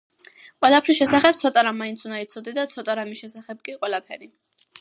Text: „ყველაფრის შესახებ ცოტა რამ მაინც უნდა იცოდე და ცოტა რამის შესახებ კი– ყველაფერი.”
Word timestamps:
„ყველაფრის 0.63 0.97
შესახებ 0.99 1.37
ცოტა 1.43 1.65
რამ 1.69 1.77
მაინც 1.83 2.03
უნდა 2.09 2.23
იცოდე 2.25 2.57
და 2.59 2.67
ცოტა 2.75 2.99
რამის 3.01 3.25
შესახებ 3.25 3.65
კი– 3.69 3.77
ყველაფერი.” 3.83 4.35